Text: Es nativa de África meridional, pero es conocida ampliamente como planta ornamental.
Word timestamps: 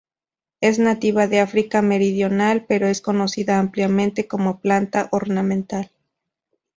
Es 0.61 0.79
nativa 0.79 1.27
de 1.27 1.39
África 1.41 1.83
meridional, 1.83 2.65
pero 2.67 2.87
es 2.87 3.01
conocida 3.01 3.59
ampliamente 3.59 4.27
como 4.27 4.59
planta 4.59 5.07
ornamental. 5.11 5.91